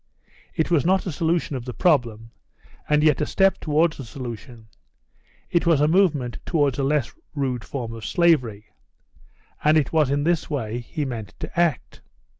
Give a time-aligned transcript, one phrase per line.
[0.55, 2.31] It was not a solution of the problem,
[2.89, 4.65] and yet a step towards the solution;
[5.51, 8.71] it was a movement towards a less rude form of slavery.
[9.63, 12.01] And it was in this way he meant to act.